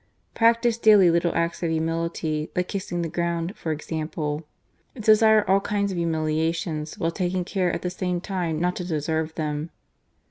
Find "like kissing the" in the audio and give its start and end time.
2.55-3.07